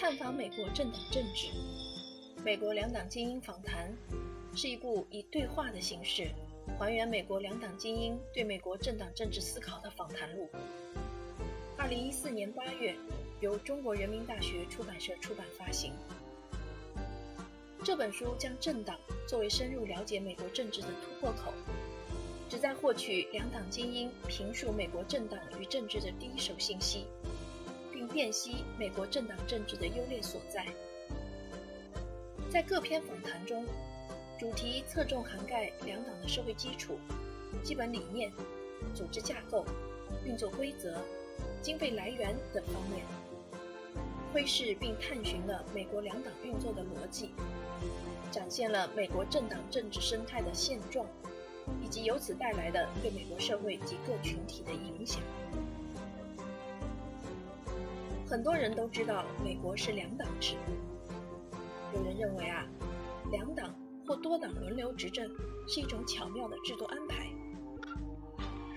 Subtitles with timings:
[0.00, 1.48] 探访美国政党政治，
[2.44, 3.92] 美国两党精英访谈
[4.54, 6.30] 是一部以对话的形式
[6.78, 10.48] 还原美国两党精英对美国政党政治思考的访谈录。
[11.76, 12.94] 二零一四年八月，
[13.40, 15.92] 由中国人民大学出版社出版发行。
[17.82, 18.96] 这本书将政党
[19.26, 21.52] 作为深入了解美国政治的突破口，
[22.48, 27.04] 旨在获取两党精英评述美国政党与政治的第一手信息。
[28.08, 30.66] 辨析美国政党政治的优劣所在。
[32.50, 33.64] 在各篇访谈中，
[34.38, 36.98] 主题侧重涵盖两党的社会基础、
[37.62, 38.32] 基本理念、
[38.94, 39.64] 组织架构、
[40.24, 41.00] 运作规则、
[41.60, 43.04] 经费来源等方面，
[44.32, 47.30] 窥视并探寻了美国两党运作的逻辑，
[48.30, 51.06] 展现了美国政党政治生态的现状，
[51.82, 55.22] 以及由此带来的对美国社会及各群体的影响。
[58.28, 60.54] 很多人都知道美国是两党制。
[61.94, 62.66] 有人认为啊，
[63.30, 63.74] 两党
[64.06, 65.26] 或多党轮流执政
[65.66, 67.26] 是一种巧妙的制度安排。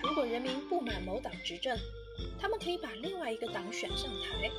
[0.01, 1.77] 如果人民不满某党执政，
[2.39, 4.49] 他们可以把另外一个党选上台。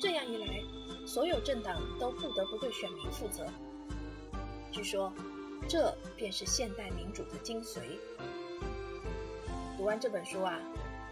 [0.00, 0.60] 这样一来，
[1.06, 3.46] 所有政党都不得不对选民负责。
[4.72, 5.12] 据说，
[5.68, 7.78] 这便是现代民主的精髓。
[9.78, 10.58] 读完这本书啊，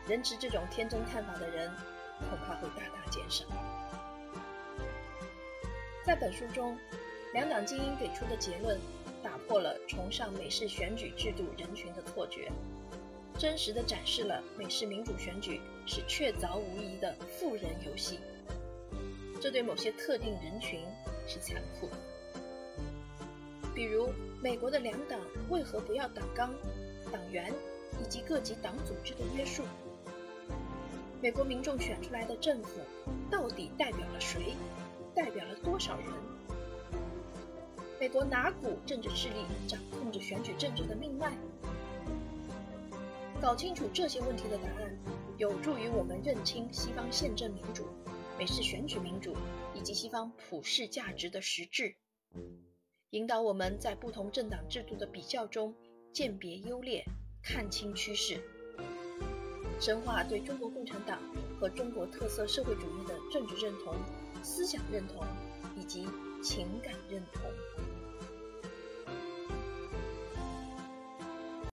[0.08, 1.70] 人持这种天真看法的人。
[2.18, 3.44] 恐怕会大大减少。
[6.04, 6.76] 在本书中，
[7.32, 8.78] 两党精英给出的结论
[9.22, 12.50] 打破了崇尚美式选举制度人群的错觉，
[13.38, 18.18] 真实的展示了美式民主选举是确凿无疑的富人游戏。
[19.40, 20.80] 这对某些特定人群
[21.26, 21.96] 是残酷的，
[23.74, 26.52] 比如美国的两党为何不要党纲、
[27.12, 27.52] 党员
[28.00, 29.64] 以及各级党组织的约束？
[31.22, 32.80] 美国民众选出来的政府
[33.30, 34.56] 到底代表了谁？
[35.14, 36.06] 代表了多少人？
[38.00, 41.32] 美国哪股政治势力掌控着选举政治的命脉？
[43.40, 44.98] 搞清楚这些问题的答案，
[45.38, 47.86] 有助于我们认清西方宪政民主、
[48.36, 49.36] 美式选举民主
[49.76, 51.94] 以及西方普世价值的实质，
[53.10, 55.72] 引导我们在不同政党制度的比较中
[56.12, 57.04] 鉴别优劣，
[57.44, 58.42] 看清趋势。
[59.82, 61.18] 深化对中国共产党
[61.58, 63.92] 和中国特色社会主义的政治认同、
[64.40, 65.26] 思想认同
[65.74, 66.06] 以及
[66.40, 67.42] 情感认同。